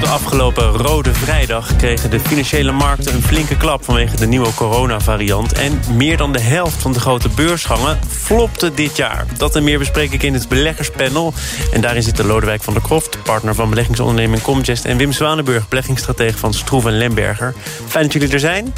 [0.00, 5.52] De afgelopen Rode Vrijdag kregen de financiële markten een flinke klap vanwege de nieuwe coronavariant.
[5.52, 9.26] En meer dan de helft van de grote beursgangen flopte dit jaar.
[9.36, 11.32] Dat en meer bespreek ik in het beleggerspanel.
[11.72, 14.84] En daarin zitten Lodewijk van der Kroft, partner van beleggingsonderneming Comgest...
[14.84, 17.54] en Wim Zwanenburg, beleggingsstratege van Stroef en Lemberger.
[17.86, 18.74] Fijn dat jullie er zijn.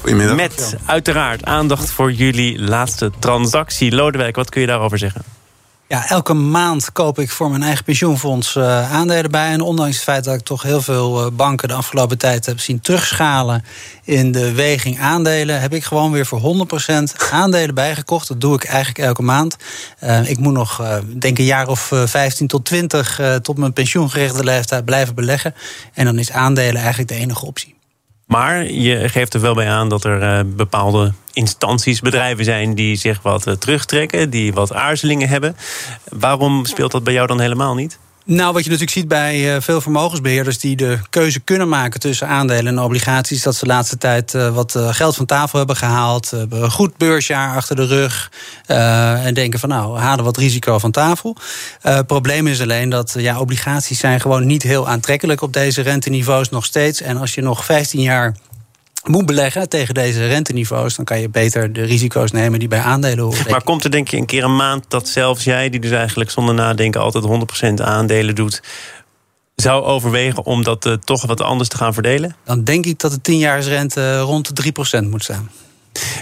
[0.00, 0.36] Goedemiddag.
[0.36, 3.94] Met uiteraard aandacht voor jullie laatste transactie.
[3.94, 5.39] Lodewijk, wat kun je daarover zeggen?
[5.90, 9.50] Ja, elke maand koop ik voor mijn eigen pensioenfonds uh, aandelen bij.
[9.50, 12.60] En ondanks het feit dat ik toch heel veel uh, banken de afgelopen tijd heb
[12.60, 13.64] zien terugschalen
[14.04, 16.66] in de weging aandelen, heb ik gewoon weer voor
[17.20, 18.28] 100% aandelen bijgekocht.
[18.28, 19.56] Dat doe ik eigenlijk elke maand.
[20.04, 24.84] Uh, ik moet nog, denk een jaar of 15 tot 20 tot mijn pensioengerichte leeftijd
[24.84, 25.54] blijven beleggen.
[25.94, 27.79] En dan is aandelen eigenlijk de enige optie.
[28.30, 32.96] Maar je geeft er wel bij aan dat er uh, bepaalde instanties, bedrijven zijn die
[32.96, 35.56] zich wat uh, terugtrekken, die wat aarzelingen hebben.
[36.08, 37.98] Waarom speelt dat bij jou dan helemaal niet?
[38.30, 42.28] Nou, wat je natuurlijk ziet bij uh, veel vermogensbeheerders die de keuze kunnen maken tussen
[42.28, 45.76] aandelen en obligaties, dat ze de laatste tijd uh, wat uh, geld van tafel hebben
[45.76, 48.32] gehaald, hebben een goed beursjaar achter de rug
[48.66, 51.36] en denken van nou, halen wat risico van tafel.
[51.80, 56.48] Het probleem is alleen dat ja, obligaties zijn gewoon niet heel aantrekkelijk op deze renteniveaus
[56.48, 57.00] nog steeds.
[57.00, 58.34] En als je nog 15 jaar
[59.06, 63.24] moet beleggen tegen deze renteniveaus, dan kan je beter de risico's nemen die bij aandelen
[63.24, 63.50] horen.
[63.50, 66.30] Maar komt er denk je een keer een maand dat zelfs jij, die dus eigenlijk
[66.30, 67.24] zonder nadenken altijd
[67.80, 68.62] 100% aandelen doet,
[69.54, 72.36] zou overwegen om dat uh, toch wat anders te gaan verdelen?
[72.44, 74.72] Dan denk ik dat de 10-jaarsrente rond de
[75.04, 75.50] 3% moet staan.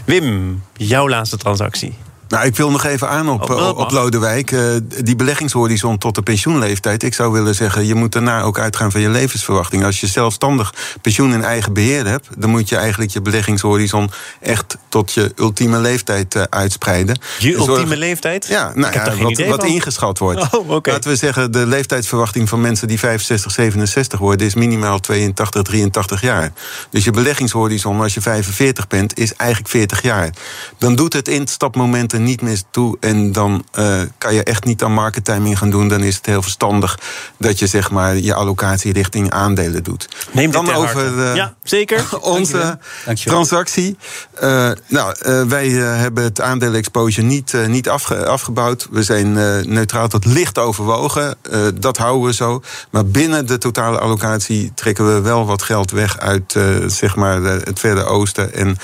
[0.04, 1.94] Wim, jouw laatste transactie.
[2.28, 4.50] Nou, ik wil nog even aan op, Oh, op Lodewijk.
[4.50, 7.02] Uh, die beleggingshorizon tot de pensioenleeftijd.
[7.02, 9.84] Ik zou willen zeggen, je moet daarna ook uitgaan van je levensverwachting.
[9.84, 14.76] Als je zelfstandig pensioen in eigen beheer hebt, dan moet je eigenlijk je beleggingshorizon echt
[14.88, 17.20] tot je ultieme leeftijd uh, uitspreiden.
[17.38, 17.68] Je Zorg...
[17.68, 18.46] ultieme leeftijd?
[18.46, 20.54] Ja, nou ja, wat, wat ingeschat wordt.
[20.54, 20.94] Oh, okay.
[20.94, 26.20] Laten we zeggen, de leeftijdsverwachting van mensen die 65, 67 worden, is minimaal 82, 83
[26.20, 26.52] jaar.
[26.90, 30.30] Dus je beleggingshorizon als je 45 bent, is eigenlijk 40 jaar.
[30.78, 32.96] Dan doet het instapmoment niet meer toe.
[33.00, 35.88] En dan uh, kan je echt niet aan market timing gaan doen.
[35.88, 36.98] Dan is het heel verstandig
[37.38, 40.08] dat je zeg maar je allocatie richting aandelen doet.
[40.32, 42.06] Neem dan over uh, ja, zeker.
[42.20, 42.76] onze Dankjewel.
[43.04, 43.34] Dankjewel.
[43.34, 43.96] transactie.
[44.42, 45.14] Uh, nou,
[45.48, 48.88] wij hebben het aandelen-exposure niet, niet afge afgebouwd.
[48.90, 49.32] We zijn
[49.72, 51.36] neutraal tot licht overwogen.
[51.74, 52.62] dat houden we zo.
[52.90, 57.78] Maar binnen de totale allocatie trekken we wel wat geld weg uit zeg maar het
[57.78, 58.54] Verre Oosten.
[58.54, 58.76] En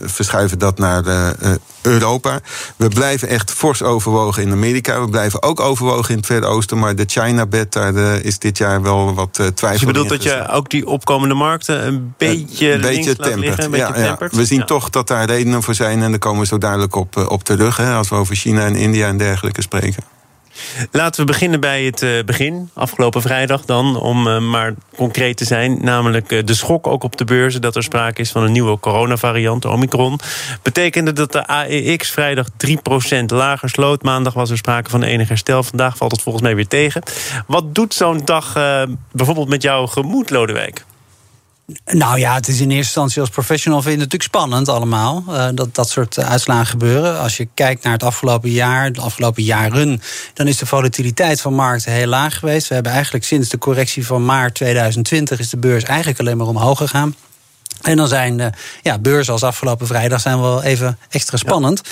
[0.00, 1.02] verschuiven dat naar
[1.82, 2.40] Europa.
[2.76, 5.00] We blijven echt fors overwogen in Amerika.
[5.00, 6.78] We blijven ook overwogen in het Verre Oosten.
[6.78, 10.08] Maar de China-bed, daar de, is dit jaar wel wat uh, twijfel dus je bedoelt
[10.08, 13.40] dat je ook die opkomende markten een beetje, een beetje tempert.
[13.40, 14.32] Liggen, een beetje ja, tempert?
[14.32, 14.38] Ja.
[14.38, 14.64] We zien ja.
[14.64, 16.02] toch dat daar redenen voor zijn.
[16.02, 17.76] En daar komen we zo duidelijk op, uh, op terug.
[17.76, 20.19] Hè, als we over China en India en dergelijke spreken.
[20.90, 25.44] Laten we beginnen bij het uh, begin, afgelopen vrijdag dan, om uh, maar concreet te
[25.44, 25.78] zijn.
[25.80, 28.78] Namelijk uh, de schok ook op de beurzen dat er sprake is van een nieuwe
[28.78, 30.18] coronavariant, Omicron.
[30.62, 34.02] Betekende dat de AEX vrijdag 3% lager sloot.
[34.02, 35.62] Maandag was er sprake van enig herstel.
[35.62, 37.02] Vandaag valt het volgens mij weer tegen.
[37.46, 38.52] Wat doet zo'n dag
[39.12, 40.84] bijvoorbeeld met jouw gemoed, Lodewijk?
[41.84, 45.24] Nou ja, het is in eerste instantie als professional vind je het natuurlijk spannend allemaal.
[45.28, 47.18] Uh, dat dat soort uh, uitslagen gebeuren.
[47.18, 50.02] Als je kijkt naar het afgelopen jaar, de afgelopen jaren,
[50.34, 52.68] dan is de volatiliteit van markten heel laag geweest.
[52.68, 56.46] We hebben eigenlijk sinds de correctie van maart 2020 is de beurs eigenlijk alleen maar
[56.46, 57.14] omhoog gegaan.
[57.80, 58.50] En dan zijn de
[58.82, 61.82] ja, beurzen als afgelopen vrijdag zijn wel even extra spannend.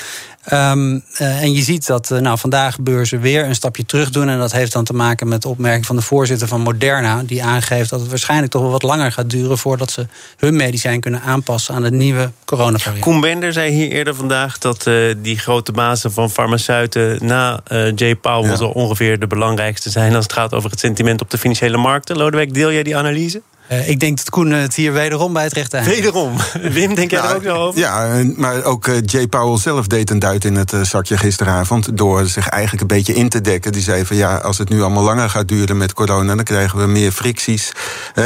[0.53, 4.28] Um, uh, en je ziet dat uh, nou, vandaag beurzen weer een stapje terug doen.
[4.28, 7.22] En dat heeft dan te maken met de opmerking van de voorzitter van Moderna.
[7.22, 11.00] Die aangeeft dat het waarschijnlijk toch wel wat langer gaat duren voordat ze hun medicijn
[11.00, 13.04] kunnen aanpassen aan de nieuwe coronavariant.
[13.04, 17.60] Koen Bender zei hier eerder vandaag dat uh, die grote bazen van farmaceuten na
[17.94, 18.56] Jay Powell ja.
[18.56, 22.16] zo ongeveer de belangrijkste zijn als het gaat over het sentiment op de financiële markten.
[22.16, 23.42] Lodewijk, deel jij die analyse?
[23.72, 26.36] Uh, ik denk dat Koen het hier wederom bij het recht aan Wederom?
[26.62, 27.80] Wim, denk jij nou, er ook zo over?
[27.80, 31.97] Ja, maar ook uh, Jay Powell zelf deed een duit in het uh, zakje gisteravond...
[31.97, 33.72] door zich eigenlijk een beetje in te dekken.
[33.72, 36.34] Die zei van ja, als het nu allemaal langer gaat duren met corona...
[36.34, 37.72] dan krijgen we meer fricties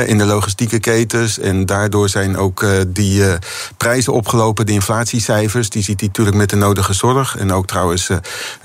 [0.07, 1.39] in de logistieke ketens.
[1.39, 3.23] En daardoor zijn ook die
[3.77, 5.69] prijzen opgelopen, de inflatiecijfers.
[5.69, 7.37] Die ziet hij natuurlijk met de nodige zorg.
[7.37, 8.09] En ook trouwens,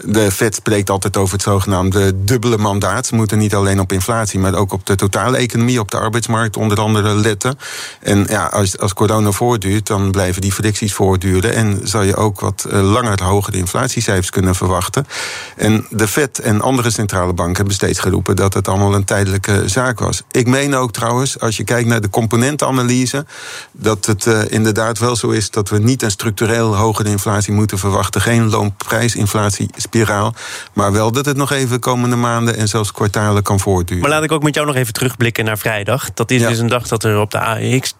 [0.04, 3.06] de Fed spreekt altijd over het zogenaamde dubbele mandaat.
[3.06, 5.80] Ze moeten niet alleen op inflatie, maar ook op de totale economie...
[5.80, 7.58] op de arbeidsmarkt onder andere letten.
[8.02, 11.54] En ja, als, als corona voortduurt, dan blijven die fricties voortduren.
[11.54, 15.08] En zal je ook wat langer hogere inflatiecijfers kunnen verwachten.
[15.56, 19.64] En de FED en andere centrale banken hebben steeds geroepen dat het allemaal een tijdelijke
[19.66, 20.24] zaak was.
[20.32, 23.26] Ik meen ook trouwens, als je kijkt naar de componentenanalyse,
[23.72, 28.22] dat het inderdaad wel zo is dat we niet een structureel hogere inflatie moeten verwachten.
[28.22, 30.34] Geen loonprijsinflatiespiraal.
[30.74, 34.02] Maar wel dat het nog even komende maanden en zelfs kwartalen kan voortduren.
[34.02, 36.14] Maar laat ik ook met jou nog even terugblikken naar vrijdag.
[36.14, 37.94] Dat is dus een dag dat er op de AEX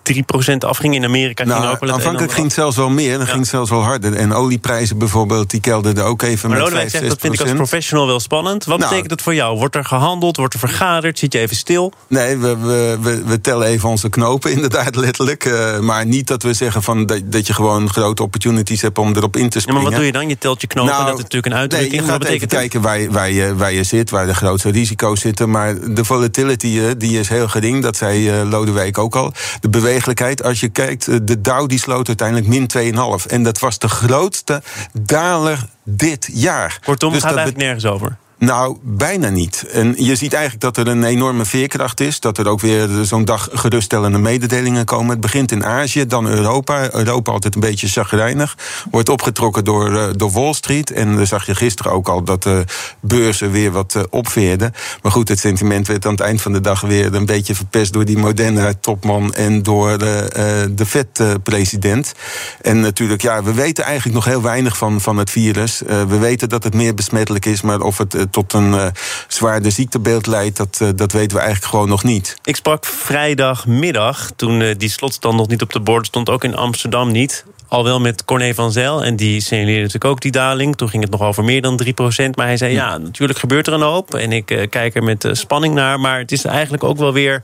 [0.54, 0.96] 3% afging.
[0.96, 3.18] In Amerika nou, ging ook wel Aanvankelijk ging het zelfs wel meer.
[3.18, 4.14] Dan ging het zelfs wel harder.
[4.14, 7.52] En olieprijzen bijvoorbeeld, die kelderden ook even maar met 5, zegt, Dat vind ik als
[7.52, 8.66] professional wel spannend.
[8.66, 9.58] Wat nou, betekent dat voor jou?
[9.58, 10.38] Wordt er gehandeld?
[10.38, 11.20] Wordt er vergaderd?
[11.20, 11.94] Zit je even stil?
[12.08, 15.46] Nee, we, we, we, we tellen even onze knopen, inderdaad, letterlijk.
[15.46, 19.16] Uh, maar niet dat we zeggen van dat, dat je gewoon grote opportunities hebt om
[19.16, 19.82] erop in te springen.
[19.82, 20.30] Ja, maar wat doe je dan?
[20.30, 21.92] Je telt je knopen, nou, dat is natuurlijk een uitdrukking.
[21.92, 25.20] Nee, je gaat even kijken waar, waar, je, waar je zit, waar de grootste risico's
[25.20, 25.50] zitten.
[25.50, 29.34] Maar de volatility die is heel gering, dat zei uh, Lodewijk ook al.
[29.60, 33.26] De bewegelijkheid, als je kijkt, eh, de Dow die sloot uiteindelijk min 2,5.
[33.26, 34.62] En dat was de grootste
[34.94, 36.80] daler dit jaar.
[36.86, 38.18] Kortom, dus gaat dat eigenlijk nergens over.
[38.40, 39.66] Nou, bijna niet.
[39.72, 42.20] En je ziet eigenlijk dat er een enorme veerkracht is.
[42.20, 45.10] Dat er ook weer zo'n dag geruststellende mededelingen komen.
[45.10, 46.94] Het begint in Azië, dan Europa.
[46.94, 48.58] Europa altijd een beetje chagrijnig.
[48.92, 50.92] Wordt opgetrokken door, uh, door Wall Street.
[50.92, 52.64] En dan zag je gisteren ook al dat de
[53.00, 54.74] beurzen weer wat uh, opveerden.
[55.02, 57.94] Maar goed, het sentiment werd aan het eind van de dag weer een beetje verpest
[57.94, 62.14] door die moderne topman en door de, de vet-president.
[62.62, 65.82] En natuurlijk, ja, we weten eigenlijk nog heel weinig van, van het virus.
[65.88, 68.86] we weten dat het meer besmettelijk is, maar of het tot een uh,
[69.28, 72.38] zwaarder ziektebeeld leidt, dat, uh, dat weten we eigenlijk gewoon nog niet.
[72.44, 77.12] Ik sprak vrijdagmiddag, toen die slotstand nog niet op de bord stond, ook in Amsterdam
[77.12, 77.46] niet.
[77.68, 79.04] Al wel met Corné van Zijl.
[79.04, 80.76] En die signaleerde natuurlijk ook die daling.
[80.76, 81.88] Toen ging het nog over meer dan 3%.
[82.36, 84.16] Maar hij zei, ja, natuurlijk gebeurt er een hoop.
[84.16, 86.00] En ik kijk er met spanning naar.
[86.00, 87.44] Maar het is eigenlijk ook wel weer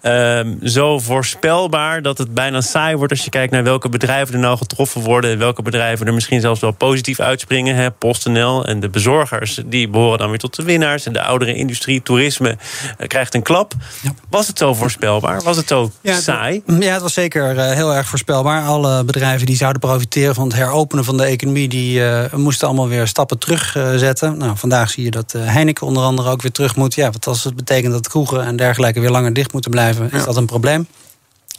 [0.00, 2.02] ehm, zo voorspelbaar...
[2.02, 5.30] dat het bijna saai wordt als je kijkt naar welke bedrijven er nou getroffen worden...
[5.30, 7.74] en welke bedrijven er misschien zelfs wel positief uitspringen.
[7.74, 11.06] Hè, PostNL en de bezorgers, die behoren dan weer tot de winnaars.
[11.06, 13.72] En de oudere industrie, toerisme, uh, krijgt een klap.
[14.02, 14.14] Ja.
[14.28, 15.42] Was het zo voorspelbaar?
[15.42, 16.62] Was het zo ja, saai?
[16.66, 18.62] Ja, het was zeker heel erg voorspelbaar.
[18.62, 21.68] Alle bedrijven die zouden profiteren van het heropenen van de economie...
[21.68, 24.38] die uh, moesten allemaal weer stappen terugzetten.
[24.38, 26.94] nou, vandaag zie je dat Heineken onder andere ook weer terug moet.
[26.94, 30.10] Ja, wat als het betekent dat kroegen en dergelijke weer langer dicht moeten blijven...
[30.12, 30.86] is dat een probleem.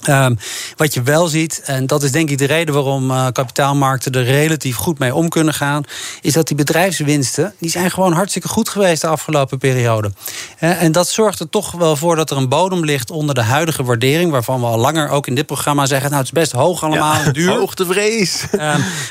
[0.08, 0.38] Um,
[0.76, 4.24] wat je wel ziet, en dat is denk ik de reden waarom uh, kapitaalmarkten er
[4.24, 5.84] relatief goed mee om kunnen gaan,
[6.22, 10.12] is dat die bedrijfswinsten, die zijn gewoon hartstikke goed geweest de afgelopen periode.
[10.60, 13.42] Uh, en dat zorgt er toch wel voor dat er een bodem ligt onder de
[13.42, 16.52] huidige waardering, waarvan we al langer ook in dit programma zeggen, nou het is best
[16.52, 17.52] hoog allemaal, ja, duur.
[17.52, 18.44] Hoogtevrees.
[18.52, 18.60] Um,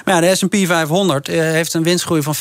[0.04, 2.40] maar ja, de S&P 500 uh, heeft een winstgroei van 40%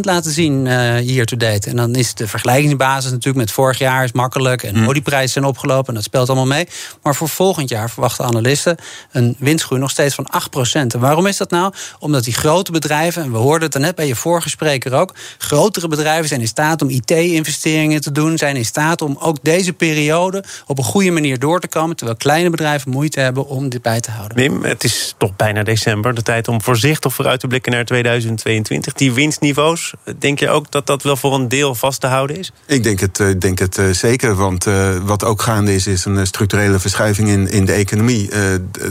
[0.00, 0.68] laten zien
[0.98, 1.70] hier to date.
[1.70, 4.88] En dan is de vergelijkingsbasis natuurlijk met vorig jaar is makkelijk en hm.
[4.88, 6.68] olieprijzen zijn opgelopen en dat speelt allemaal mee.
[7.02, 8.76] Maar voor volgend jaar verwachten analisten
[9.12, 10.70] een winstgroei nog steeds van 8%.
[10.72, 11.72] En waarom is dat nou?
[11.98, 15.14] Omdat die grote bedrijven, en we hoorden het er net bij je vorige spreker ook,
[15.38, 19.72] grotere bedrijven zijn in staat om IT-investeringen te doen, zijn in staat om ook deze
[19.72, 23.82] periode op een goede manier door te komen, terwijl kleine bedrijven moeite hebben om dit
[23.82, 24.36] bij te houden.
[24.36, 28.92] Wim, het is toch bijna december, de tijd om voorzichtig vooruit te blikken naar 2022.
[28.92, 32.52] Die winstniveaus, denk je ook dat dat wel voor een deel vast te houden is?
[32.66, 36.04] Ik denk het, eh, denk het uh, zeker, want uh, wat ook gaande is, is
[36.04, 38.22] een structurele verschuiving in, in de economie.
[38.22, 38.30] Uh,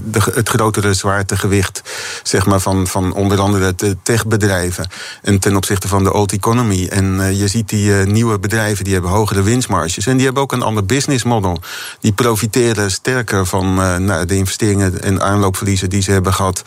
[0.03, 1.81] de, het grotere zwaartegewicht
[2.23, 4.89] zeg maar, van, van onder andere de techbedrijven.
[5.21, 6.87] En ten opzichte van de old economy.
[6.87, 10.07] En uh, je ziet die uh, nieuwe bedrijven die hebben hogere winstmarges.
[10.07, 11.59] En die hebben ook een ander business model.
[11.99, 13.73] Die profiteren sterker van
[14.05, 16.63] nou, de investeringen en aanloopverliezen die ze hebben gehad.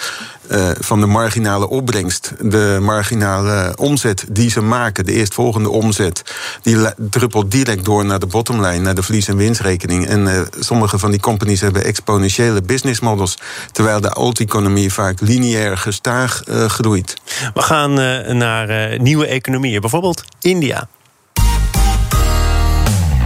[0.80, 6.22] Van de marginale opbrengst, de marginale omzet die ze maken, de eerstvolgende omzet,
[6.62, 10.06] die druppelt direct door naar de bottomline, naar de verlies- en winstrekening.
[10.06, 13.38] En sommige van die companies hebben exponentiële business models,
[13.72, 17.14] terwijl de old-economie vaak lineair gestaag uh, groeit.
[17.54, 17.92] We gaan
[18.36, 20.88] naar nieuwe economieën, bijvoorbeeld India.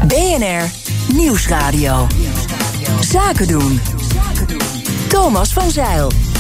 [0.07, 0.71] BNR
[1.13, 2.07] Nieuwsradio.
[3.01, 3.81] Zaken doen.
[5.09, 6.32] Thomas van Zeil.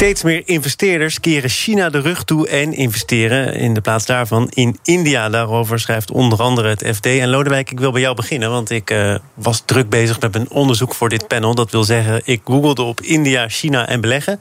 [0.00, 4.78] Steeds meer investeerders keren China de rug toe en investeren in de plaats daarvan in
[4.82, 5.28] India.
[5.28, 7.06] Daarover schrijft onder andere het FD.
[7.06, 10.50] En Lodewijk, ik wil bij jou beginnen, want ik uh, was druk bezig met een
[10.50, 11.54] onderzoek voor dit panel.
[11.54, 14.38] Dat wil zeggen, ik googelde op India, China en beleggen.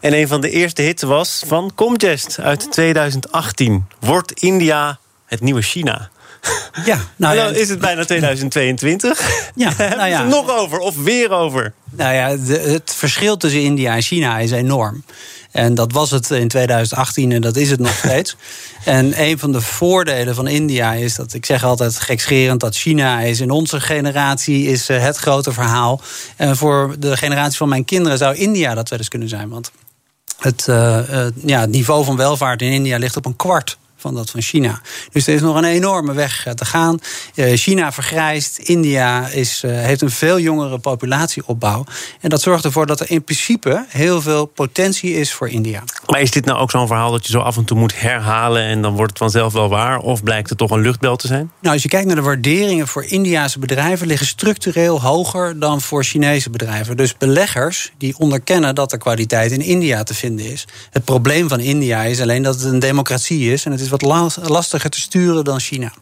[0.00, 3.84] En een van de eerste hits was van Comgest uit 2018.
[4.00, 6.10] Wordt India het nieuwe China?
[6.84, 7.44] Ja, nou ja.
[7.44, 9.50] Dan is het bijna 2022.
[9.54, 10.22] Ja, nou ja.
[10.24, 11.72] nog over of weer over?
[11.90, 12.28] Nou ja,
[12.70, 15.04] het verschil tussen India en China is enorm.
[15.50, 18.36] En dat was het in 2018 en dat is het nog steeds.
[18.84, 23.20] En een van de voordelen van India is dat ik zeg altijd gekscherend dat China
[23.20, 26.00] is in onze generatie is eh, het grote verhaal.
[26.36, 29.48] En voor de generatie van mijn kinderen zou India dat wel eens kunnen zijn.
[29.48, 29.70] Want
[30.38, 30.98] het, uh,
[31.44, 34.80] ja, het niveau van welvaart in India ligt op een kwart van dat van China.
[35.12, 36.98] Dus er is nog een enorme weg eh, te gaan.
[37.34, 41.84] Eh, China vergrijst, India is, eh, heeft een veel jongere populatieopbouw.
[42.20, 45.82] En dat zorgt ervoor dat er in principe heel veel potentie is voor India.
[46.06, 48.62] Maar is dit nou ook zo'n verhaal dat je zo af en toe moet herhalen
[48.62, 49.98] en dan wordt het vanzelf wel waar?
[49.98, 51.50] Of blijkt het toch een luchtbel te zijn?
[51.60, 56.04] Nou, als je kijkt naar de waarderingen voor Indiase bedrijven, liggen structureel hoger dan voor
[56.04, 56.96] Chinese bedrijven.
[56.96, 60.64] Dus beleggers die onderkennen dat er kwaliteit in India te vinden is.
[60.90, 64.02] Het probleem van India is alleen dat het een democratie is en het is wat
[64.48, 65.92] lastiger te sturen dan China.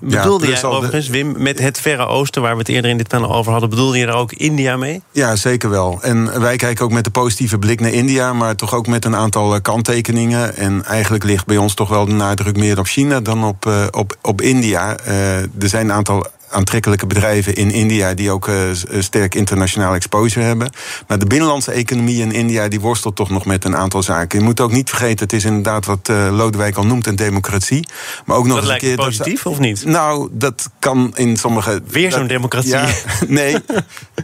[0.00, 2.42] Bedoelde jij overigens, Wim, met het Verre Oosten...
[2.42, 3.70] waar we het eerder in dit panel over hadden...
[3.70, 5.02] bedoelde je daar ook India mee?
[5.12, 5.98] Ja, zeker wel.
[6.02, 8.32] En wij kijken ook met de positieve blik naar India...
[8.32, 10.56] maar toch ook met een aantal eh, kanttekeningen.
[10.56, 13.20] En eigenlijk ligt bij ons toch wel de nadruk meer op China...
[13.20, 14.96] dan op, uh, op, op India.
[15.08, 18.56] Uh, er zijn een aantal aantrekkelijke bedrijven in India die ook uh,
[18.98, 20.70] sterk internationaal exposure hebben.
[21.06, 24.38] Maar de binnenlandse economie in India die worstelt toch nog met een aantal zaken.
[24.38, 27.88] Je moet ook niet vergeten, het is inderdaad wat uh, Lodewijk al noemt een democratie.
[28.24, 28.96] Maar ook nog dat eens een keer.
[28.96, 29.84] positief of niet?
[29.84, 31.82] Nou, dat kan in sommige.
[31.86, 32.70] Weer zo'n democratie.
[32.70, 32.88] Ja,
[33.28, 33.56] nee.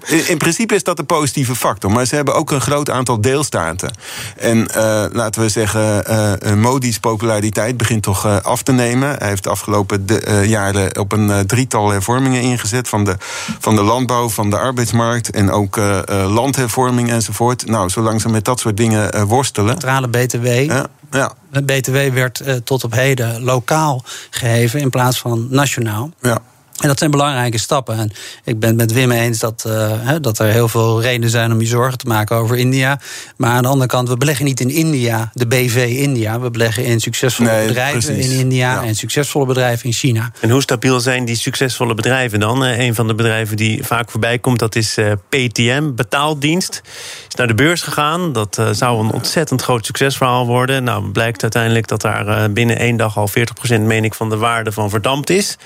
[0.07, 1.91] in, in, principe is dat een positieve factor.
[1.91, 3.95] Maar ze hebben ook een groot aantal deelstaten.
[4.37, 9.17] En uh, laten we zeggen, Modi's populariteit begint toch af te nemen.
[9.19, 12.89] Hij heeft de afgelopen de, jaren op een drietal hervormingen ingezet.
[12.89, 13.17] Van de,
[13.59, 17.67] van de landbouw, van de arbeidsmarkt en ook uh, landhervorming enzovoort.
[17.67, 19.71] Nou, zolang ze met dat soort dingen uh, worstelen.
[19.71, 20.47] Centrale BTW.
[20.47, 21.33] Ja, ja.
[21.51, 26.11] De BTW werd tot op heden lokaal geheven in plaats van nationaal.
[26.21, 26.39] Ja.
[26.81, 27.99] En dat zijn belangrijke stappen.
[27.99, 28.13] En
[28.45, 31.61] ik ben het met Wim eens dat, uh, dat er heel veel redenen zijn om
[31.61, 33.01] je zorgen te maken over India.
[33.37, 36.41] Maar aan de andere kant, we beleggen niet in India, de BV India.
[36.41, 40.33] We beleggen in succesvolle bedrijven in India en succesvolle bedrijven in China.
[40.41, 42.65] En hoe stabiel zijn die succesvolle bedrijven dan?
[42.65, 46.83] Uh, een van de bedrijven die vaak voorbij komt, dat is uh, PTM, betaaldienst.
[47.29, 48.33] Is naar de beurs gegaan.
[48.33, 50.85] Dat zou een ontzettend groot succesverhaal worden.
[50.85, 54.73] Nou, blijkt uiteindelijk dat daar binnen één dag al 40% meen ik van de waarde
[54.73, 55.59] van verdampt is.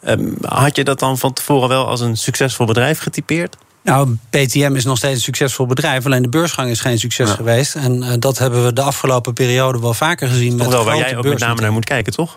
[0.00, 0.28] Ehm,
[0.64, 3.56] had je dat dan van tevoren wel als een succesvol bedrijf getypeerd?
[3.82, 6.04] Nou, PTM is nog steeds een succesvol bedrijf.
[6.04, 7.74] Alleen de beursgang is geen succes geweest.
[7.74, 10.50] En uh, dat hebben we de afgelopen periode wel vaker gezien.
[10.50, 12.36] Toch met wel waar jij ook met name naar moet kijken, toch?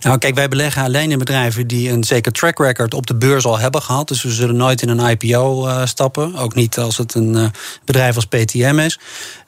[0.00, 3.44] Nou, kijk, wij beleggen alleen in bedrijven die een zeker track record op de beurs
[3.44, 4.08] al hebben gehad.
[4.08, 6.36] Dus we zullen nooit in een IPO eh, stappen.
[6.36, 7.46] Ook niet als het een uh,
[7.84, 8.98] bedrijf als PTM is.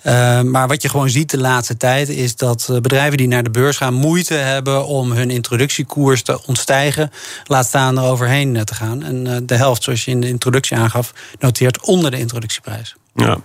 [0.07, 3.51] Uh, maar wat je gewoon ziet de laatste tijd is dat bedrijven die naar de
[3.51, 7.11] beurs gaan moeite hebben om hun introductiekoers te ontstijgen.
[7.45, 9.03] Laat staan er overheen te gaan.
[9.03, 12.95] En de helft, zoals je in de introductie aangaf, noteert onder de introductieprijs.
[13.15, 13.39] Ja.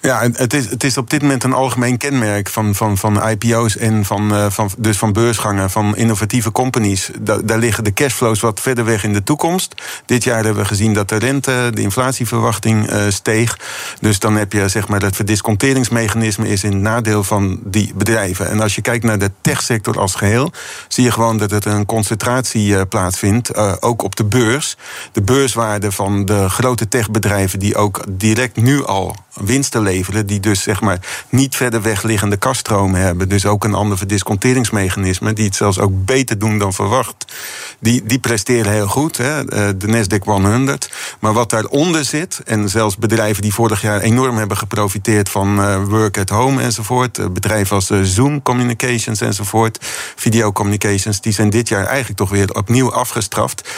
[0.00, 3.76] Ja, het is, het is op dit moment een algemeen kenmerk van, van, van IPO's
[3.76, 7.10] en van, uh, van, dus van beursgangen, van innovatieve companies.
[7.20, 9.82] Da daar liggen de cashflows wat verder weg in de toekomst.
[10.06, 13.58] Dit jaar hebben we gezien dat de rente, de inflatieverwachting uh, steeg.
[14.00, 18.50] Dus dan heb je zeg maar dat verdisconteringsmechanisme is in het nadeel van die bedrijven.
[18.50, 20.52] En als je kijkt naar de techsector als geheel,
[20.88, 24.76] zie je gewoon dat er een concentratie uh, plaatsvindt, ook op de beurs.
[25.12, 30.62] De beurswaarde van de grote techbedrijven die ook direct nu al winsten leveren, die dus
[30.62, 33.28] zeg maar niet verder wegliggende kaststromen hebben.
[33.28, 37.32] Dus ook een ander verdisconteringsmechanisme, die het zelfs ook beter doen dan verwacht.
[37.80, 40.90] Die, die presteren heel goed, hè, eh, de Nasdaq 100.
[41.20, 45.84] Maar wat daaronder zit, en zelfs bedrijven die vorig jaar enorm hebben geprofiteerd van uh,
[45.84, 49.78] work at home enzovoort, uh, bedrijven als Zoom Communications enzovoort,
[50.16, 53.68] Video Communications, die zijn dit jaar eigenlijk toch weer opnieuw afgestraft.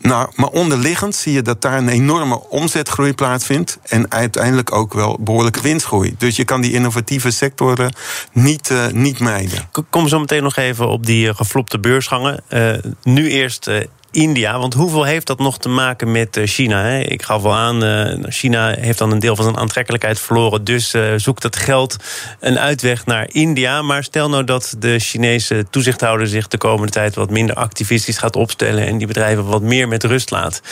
[0.00, 3.78] Nou, maar onderliggend zie je dat daar een enorme omzetgroei plaatsvindt.
[3.82, 6.14] En uiteindelijk ook wel behoorlijke winstgroei.
[6.18, 7.92] Dus je kan die innovatieve sectoren
[8.32, 9.68] niet, uh, niet mijden.
[9.90, 12.42] Kom zo meteen nog even op die uh, geflopte beursgangen.
[12.50, 12.72] Uh,
[13.02, 13.70] nu eerst
[14.16, 14.58] India.
[14.58, 16.82] Want hoeveel heeft dat nog te maken met eh, China?
[16.82, 17.00] Hè?
[17.00, 20.64] Ik gaf wel aan, uh, China heeft dan een deel van zijn aantrekkelijkheid verloren.
[20.64, 21.96] Dus uh, zoekt dat geld
[22.40, 23.82] een uitweg naar India.
[23.82, 28.36] Maar stel nou dat de Chinese toezichthouder zich de komende tijd wat minder activistisch gaat
[28.36, 28.86] opstellen.
[28.86, 30.62] en die bedrijven wat meer met rust laat.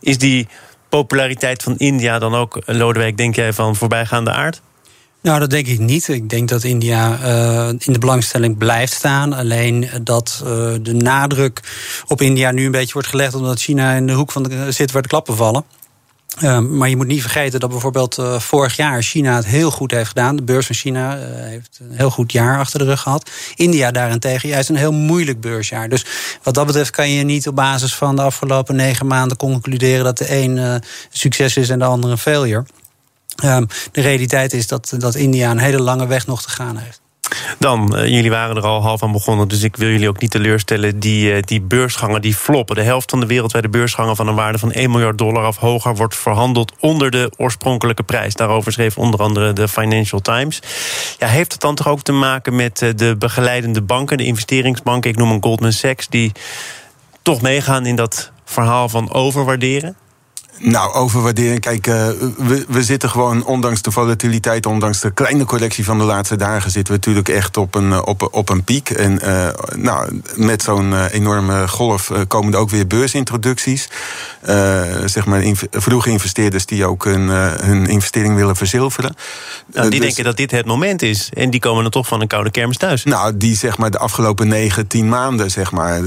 [0.00, 0.48] Is die
[0.88, 4.60] populariteit van India dan ook, Lodewijk, denk jij van voorbijgaande aard?
[5.22, 6.08] Nou, dat denk ik niet.
[6.08, 9.32] Ik denk dat India uh, in de belangstelling blijft staan.
[9.32, 10.48] Alleen dat uh,
[10.82, 11.60] de nadruk
[12.08, 14.92] op India nu een beetje wordt gelegd omdat China in de hoek van de, zit
[14.92, 15.64] waar de klappen vallen.
[16.38, 20.08] Ehm, maar je moet niet vergeten dat bijvoorbeeld vorig jaar China het heel goed heeft
[20.08, 20.36] gedaan.
[20.36, 23.30] De beurs van China heeft een heel goed jaar achter de rug gehad.
[23.54, 25.88] India daarentegen juist een heel moeilijk beursjaar.
[25.88, 26.04] Dus
[26.42, 30.18] wat dat betreft kan je niet op basis van de afgelopen negen maanden concluderen dat
[30.18, 32.64] de een succes is en de andere een failure.
[33.44, 37.00] Um, de realiteit is dat, dat India een hele lange weg nog te gaan heeft.
[37.58, 40.30] Dan, uh, jullie waren er al half aan begonnen, dus ik wil jullie ook niet
[40.30, 41.00] teleurstellen.
[41.00, 42.76] Die, uh, die beursgangen die floppen.
[42.76, 45.96] De helft van de wereldwijde beursgangen van een waarde van 1 miljard dollar of hoger
[45.96, 48.34] wordt verhandeld onder de oorspronkelijke prijs.
[48.34, 50.62] Daarover schreef onder andere de Financial Times.
[51.18, 55.10] Ja, heeft het dan toch ook te maken met uh, de begeleidende banken, de investeringsbanken?
[55.10, 56.32] Ik noem een Goldman Sachs, die
[57.22, 59.96] toch meegaan in dat verhaal van overwaarderen?
[60.62, 61.60] Nou, overwaardering.
[61.60, 61.94] Kijk, uh,
[62.36, 66.70] we, we zitten gewoon, ondanks de volatiliteit, ondanks de kleine correctie van de laatste dagen,
[66.70, 68.90] zitten we natuurlijk echt op een, op, op een piek.
[68.90, 73.88] En uh, nou, met zo'n uh, enorme golf komen er ook weer beursintroducties.
[75.04, 79.14] zeg maar vroege investeerders die ook hun, hun investering willen verzilveren.
[79.72, 81.30] Nou, die dus, denken dat dit het moment is.
[81.32, 83.04] En die komen dan toch van een koude kermis thuis.
[83.04, 86.02] Nou, die zeg maar de afgelopen negen, tien maanden zeg maar,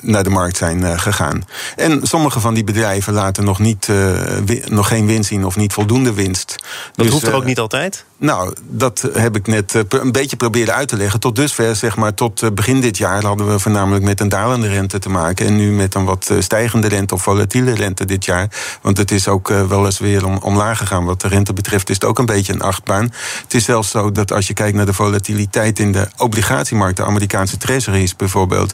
[0.00, 1.44] naar de markt zijn gegaan.
[1.76, 5.72] En sommige van die bedrijven laten nog, niet, uh, nog geen winst zien of niet
[5.72, 6.54] voldoende winst.
[6.92, 8.04] Dat dus, hoeft er ook uh, niet altijd?
[8.20, 11.20] Nou, dat heb ik net uh, een beetje proberen uit te leggen.
[11.20, 14.98] Tot dusver, zeg maar, tot begin dit jaar hadden we voornamelijk met een dalende rente
[14.98, 15.46] te maken.
[15.46, 18.48] En nu met een wat stijgende rente of volatiele rente dit jaar.
[18.82, 21.04] Want het is ook wel eens weer om, omlaag gegaan.
[21.04, 23.12] Wat de rente betreft is het ook een beetje een achtbaan.
[23.42, 27.04] Het is zelfs zo dat als je kijkt naar de volatiliteit in de obligatiemarkt, de
[27.04, 28.72] Amerikaanse treasuries bijvoorbeeld,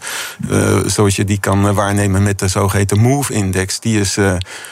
[0.87, 4.19] zoals je die kan waarnemen met de zogeheten MOVE-index, die is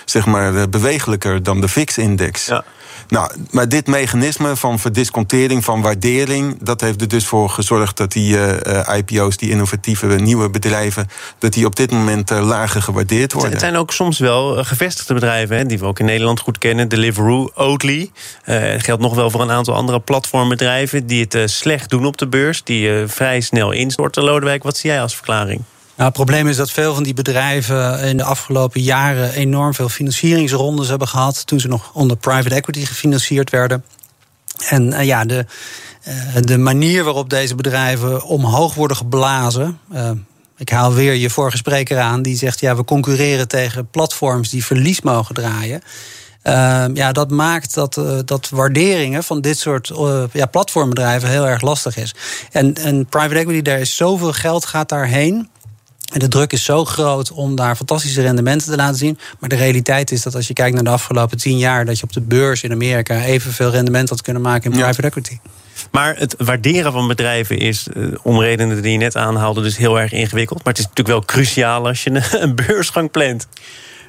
[0.04, 2.46] zeg maar bewegelijker dan de VIX-index.
[2.46, 2.64] Ja.
[3.12, 8.12] Nou, maar dit mechanisme van verdiscontering, van waardering, dat heeft er dus voor gezorgd dat
[8.12, 13.32] die uh, IPO's, die innovatieve nieuwe bedrijven, dat die op dit moment uh, lager gewaardeerd
[13.32, 13.50] worden.
[13.50, 16.88] Het zijn ook soms wel gevestigde bedrijven, hè, die we ook in Nederland goed kennen.
[16.88, 18.10] Deliveroo, Oatly.
[18.42, 22.26] Het geldt nog wel voor een aantal andere platformbedrijven die het slecht doen op de
[22.26, 24.22] beurs, die vrij snel instorten.
[24.22, 25.62] Lodewijk, wat zie jij als verklaring?
[25.96, 29.88] Nou, het probleem is dat veel van die bedrijven in de afgelopen jaren enorm veel
[29.88, 31.46] financieringsrondes hebben gehad.
[31.46, 33.84] toen ze nog onder private equity gefinancierd werden.
[34.68, 35.46] En uh, ja, de,
[36.08, 39.78] uh, de manier waarop deze bedrijven omhoog worden geblazen.
[39.94, 40.10] Uh,
[40.56, 44.64] ik haal weer je vorige spreker aan, die zegt: ja, we concurreren tegen platforms die
[44.64, 45.82] verlies mogen draaien.
[46.94, 49.92] Ja, dat maakt dat, dat waarderingen van dit soort
[50.32, 52.14] ja, platformbedrijven heel erg lastig is.
[52.50, 55.48] En, en private equity, daar is zoveel geld gaat daarheen.
[56.12, 59.18] En de druk is zo groot om daar fantastische rendementen te laten zien.
[59.38, 62.04] Maar de realiteit is dat als je kijkt naar de afgelopen tien jaar, dat je
[62.04, 65.08] op de beurs in Amerika evenveel rendement had kunnen maken in private ja.
[65.08, 65.38] equity.
[65.90, 67.86] Maar het waarderen van bedrijven is,
[68.22, 70.64] om redenen die je net aanhaalde, dus heel erg ingewikkeld.
[70.64, 73.46] Maar het is natuurlijk wel cruciaal als je een beursgang plant.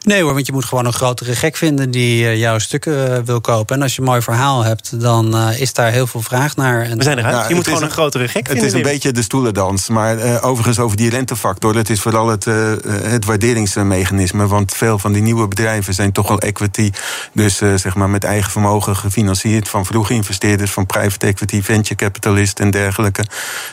[0.03, 3.17] Nee hoor, want je moet gewoon een grotere gek vinden die uh, jouw stukken uh,
[3.25, 3.75] wil kopen.
[3.75, 6.87] En als je een mooi verhaal hebt, dan uh, is daar heel veel vraag naar.
[6.95, 7.35] We zijn eruit.
[7.35, 8.63] Nou, je moet gewoon een, een grotere gek het vinden.
[8.63, 9.89] Het is een beetje de stoelendans.
[9.89, 11.75] Maar overigens over die rentefactor.
[11.75, 12.45] Het is vooral het,
[12.85, 14.47] het waarderingsmechanisme.
[14.47, 16.91] Want veel van die nieuwe bedrijven zijn toch wel equity.
[17.33, 19.69] Dus zeg maar met eigen vermogen gefinancierd.
[19.69, 23.25] Van vroege investeerders, van private equity, venture capitalist en dergelijke.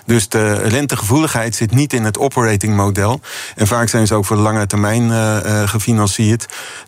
[0.07, 3.21] Dus de rentegevoeligheid zit niet in het operating model.
[3.57, 5.11] En vaak zijn ze ook voor lange termijn
[5.69, 6.19] gefinancierd.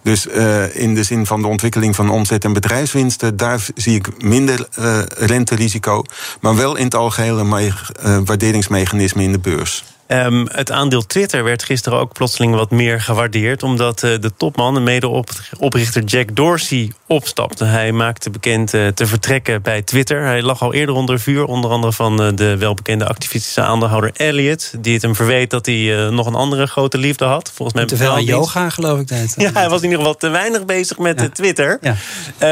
[0.02, 4.22] Dus uh, in de zin van de ontwikkeling van omzet en bedrijfswinsten, daar zie ik
[4.22, 6.04] minder uh, renterisico.
[6.40, 9.84] Maar wel in het algehele uh, waarderingsmechanisme in de beurs.
[10.08, 13.62] Um, het aandeel Twitter werd gisteren ook plotseling wat meer gewaardeerd.
[13.62, 17.64] Omdat uh, de topman en medeoprichter Jack Dorsey opstapte.
[17.64, 20.22] Hij maakte bekend uh, te vertrekken bij Twitter.
[20.22, 21.44] Hij lag al eerder onder vuur.
[21.44, 24.74] Onder andere van uh, de welbekende activistische aandeelhouder Elliot.
[24.78, 27.52] Die het hem verweet dat hij nog een andere grote liefde had.
[27.54, 29.08] Volgens mij te veel aan yoga, geloof ik.
[29.08, 29.34] Dat.
[29.42, 31.28] Ja, hij was in ieder geval te weinig bezig met ja.
[31.28, 31.78] Twitter.
[31.80, 31.96] Ja.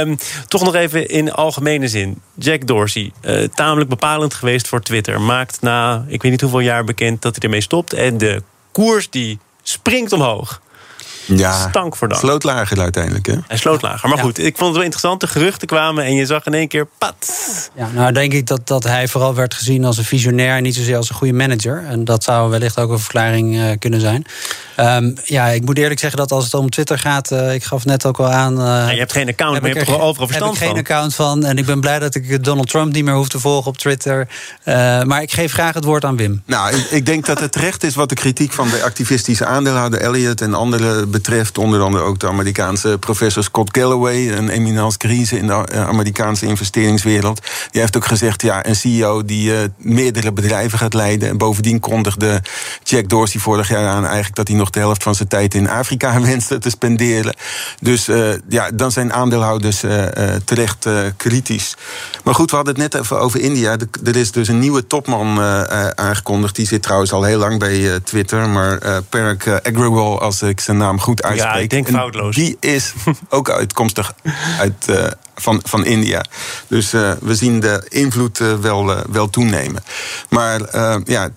[0.01, 0.17] Um,
[0.49, 2.21] toch nog even in algemene zin.
[2.35, 3.13] Jack Dorsey,
[3.55, 5.21] tamelijk bepalend geweest voor Twitter.
[5.21, 7.93] Maakt na, ik weet niet hoeveel jaar bekend dat hij ermee stopt.
[7.93, 10.61] En de koers die springt omhoog.
[11.27, 12.19] Ja, stank voor dat.
[12.19, 13.27] sloot lager uiteindelijk.
[13.27, 13.35] Hè?
[13.47, 14.09] Hij sloot lager.
[14.09, 14.25] Maar ja.
[14.25, 15.21] goed, ik vond het wel interessant.
[15.21, 17.71] De geruchten kwamen en je zag in één keer pat.
[17.75, 20.57] Ja, nou denk ik dat, dat hij vooral werd gezien als een visionair...
[20.57, 21.85] en niet zozeer als een goede manager.
[21.89, 24.25] En dat zou wellicht ook een verklaring uh, kunnen zijn.
[24.77, 27.31] Um, ja, ik moet eerlijk zeggen dat als het om Twitter gaat...
[27.31, 28.53] Uh, ik gaf net ook al aan...
[28.53, 30.69] Uh, ja, je hebt geen account, maar je hebt er overal verstand van.
[30.69, 31.45] Ik heb geen account van.
[31.45, 34.29] En ik ben blij dat ik Donald Trump niet meer hoef te volgen op Twitter.
[35.05, 36.43] maar ik geef graag het woord aan Wim.
[36.47, 40.01] Nou, ik, ik denk dat het terecht is wat de kritiek van de activistische aandeelhouder
[40.01, 40.41] Elliot...
[40.41, 41.59] en andere betreft.
[41.59, 44.99] Onder andere ook de Amerikaanse professor Scott Galloway, een eminence
[45.39, 47.41] in de Amerikaanse investeringswereld.
[47.71, 51.29] Die heeft ook gezegd: ja, een CEO die meerdere bedrijven gaat leiden.
[51.29, 52.43] En bovendien kondigde
[52.83, 55.69] Jack Dorsey vorig jaar aan eigenlijk dat hij nog de helft van zijn tijd in
[55.69, 57.35] Afrika wenste te spenderen.
[57.81, 58.09] Dus
[58.49, 59.81] ja, dan zijn aandeelhouders
[60.45, 61.77] terecht kritisch.
[62.25, 63.77] Maar goed, we hadden het net even over India.
[64.05, 65.41] Er is dus een nieuwe topman
[65.95, 66.57] aangekondigd.
[66.57, 68.49] Die zit trouwens al heel lang bij Twitter.
[68.49, 71.55] Maar Perk Agrawal, als ik zijn naam goed uitspreek.
[71.55, 72.35] Ja, ik denk foutloos.
[72.35, 72.93] Die is
[73.29, 74.15] ook uitkomstig
[74.59, 74.87] uit
[75.41, 76.25] van, van India.
[76.67, 79.83] Dus uh, we zien de invloed uh, wel, uh, wel toenemen.
[80.29, 80.61] Maar
[81.05, 81.29] ja,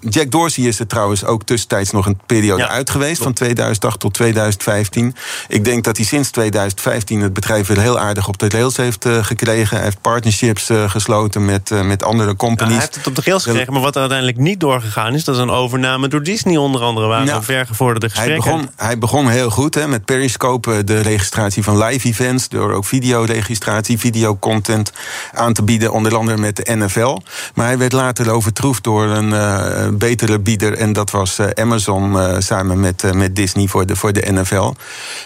[0.00, 4.00] Jack Dorsey is er trouwens ook tussentijds nog een periode ja, uit geweest, van 2008
[4.00, 5.14] tot 2015.
[5.48, 9.06] Ik denk dat hij sinds 2015 het bedrijf weer heel aardig op de rails heeft
[9.20, 9.76] gekregen.
[9.76, 12.72] Hij heeft partnerships gesloten met, met andere companies.
[12.72, 15.34] hij heeft het op de rails gekregen, maar wat er uiteindelijk niet doorgegaan is, dat
[15.34, 18.42] is een overname door Disney onder andere, waar nou, vergevorderde gesprekken.
[18.42, 22.72] Hij begon, hij begon heel goed hè, met Periscope, de registratie van live events, door
[22.72, 24.92] ook videoregistratie registratie, videocontent
[25.32, 27.18] aan te bieden, onder andere met de NFL.
[27.54, 32.12] Maar hij werd later overtroefd door een uh, betere bieder en dat was uh, Amazon
[32.12, 34.72] uh, samen met, met Disney voor de, voor de NFL.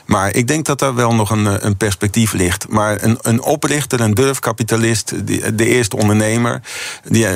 [0.06, 2.68] Maar ik denk dat daar wel nog een, een perspectief ligt.
[2.68, 6.61] Maar een, een oprichter, een durfkapitalist, die, de eerste ondernemer,
[7.08, 7.26] die,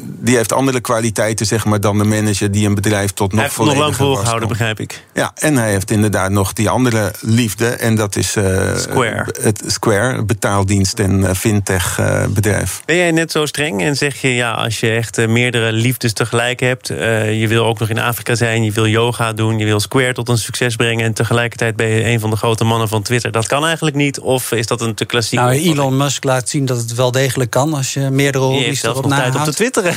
[0.00, 3.56] die heeft andere kwaliteiten zeg maar, dan de manager die een bedrijf tot nog heeft
[3.56, 5.04] nog lang volgehouden, begrijp ik.
[5.12, 8.30] Ja, en hij heeft inderdaad nog die andere liefde en dat is
[8.76, 9.34] Square.
[9.40, 12.82] het Square, betaaldienst en eh, fintech eh, bedrijf.
[12.84, 16.12] Ben jij net zo streng en zeg je ja, als je echt eh, meerdere liefdes
[16.12, 19.80] tegelijk hebt, je wil ook nog in Afrika zijn, je wil yoga doen, je wil
[19.80, 23.02] Square tot een succes brengen en tegelijkertijd ben je een van de grote mannen van
[23.02, 23.32] Twitter.
[23.32, 25.38] Dat kan eigenlijk niet, of is dat een te klassiek?
[25.38, 29.08] Nou, Elon Musk laat zien dat het wel degelijk kan als je meerdere hobby's erop
[29.08, 29.94] tijd op te twitteren.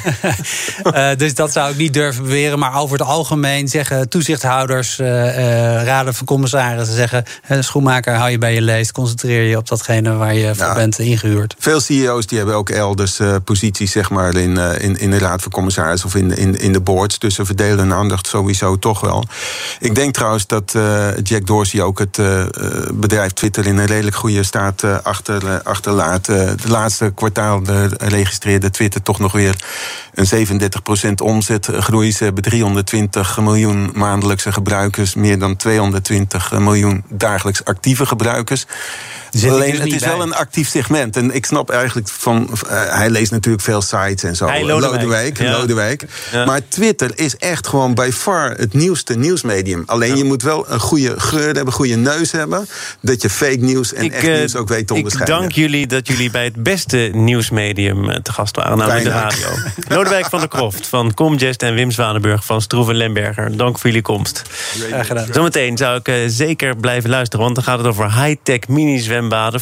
[1.17, 6.25] dus dat zou ik niet durven beweren, maar over het algemeen zeggen toezichthouders, raden van
[6.25, 7.23] commissarissen zeggen,
[7.59, 11.55] schoenmaker, hou je bij je leest, concentreer je op datgene waar je voor bent ingehuurd.
[11.59, 15.17] Veel CEO's die hebben ook elders uh, posities zeg maar, in, uh, in, in de
[15.17, 17.19] raad van commissaris of in, in, in de boards.
[17.19, 19.23] Dus ze verdelen hun aandacht sowieso toch wel.
[19.79, 22.19] Ik denk trouwens dat uh, Jack Dorsey ook het
[22.93, 26.27] bedrijf Twitter in een redelijk goede staat achter, achterlaat.
[26.27, 27.61] Het laatste kwartaal
[27.97, 29.55] registreerde Twitter toch nog weer
[30.13, 30.47] een
[31.09, 32.11] 37% omzetgroei.
[32.11, 38.65] Ze hebben 320 miljoen maandelijkse gebruikers, meer dan 220 miljoen dagelijks actieve gebruikers.
[39.43, 41.15] Alleen dus het is wel een actief segment.
[41.15, 42.49] En ik snap eigenlijk van.
[42.65, 44.47] Uh, hij leest natuurlijk veel sites en zo.
[44.47, 45.39] Hey, Lodewijk.
[45.39, 46.05] Lodewijk.
[46.45, 49.83] Maar Twitter is echt gewoon bij far het nieuwste nieuwsmedium.
[49.85, 52.67] Alleen je moet wel een goede geur hebben, een goede neus hebben.
[53.01, 55.35] Dat je fake nieuws en echt nieuws ook weet te onderscheiden.
[55.35, 59.09] Ik dank jullie dat jullie bij het beste nieuwsmedium eh, te gast waren, namelijk de
[59.09, 59.47] radio.
[59.95, 63.57] Lodewijk van der Kroft van Comgest en Wim Zwanenburg van Stroeven Lemberger.
[63.57, 64.41] Dank voor jullie komst.
[64.89, 65.27] Graag gedaan.
[65.31, 69.61] Zometeen zou ik uh, zeker blijven luisteren, want dan gaat het over high-tech mini-zwembaden